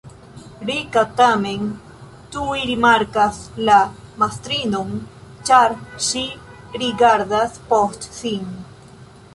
Rika 0.67 1.01
tamen 1.19 1.67
tuj 2.37 2.63
rimarkas 2.71 3.37
la 3.69 3.77
mastrinon, 4.23 4.97
ĉar 5.51 5.77
ŝi 6.09 6.27
rigardas 6.85 7.63
post 7.75 8.11
sin. 8.23 8.51